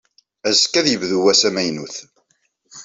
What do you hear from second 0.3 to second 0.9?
Azekka, ad